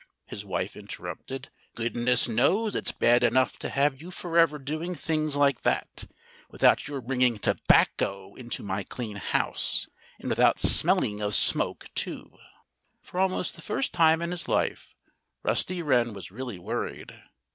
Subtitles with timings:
[0.25, 1.51] his wife interrupted.
[1.75, 6.05] "Goodness knows it's bad enough to have you forever doing things like that
[6.49, 9.87] without your bringing tobacco into my clean house
[10.19, 12.35] and without smelling of smoke, too."
[12.99, 14.95] For almost the first time in his life
[15.43, 17.13] Rusty Wren was really worried.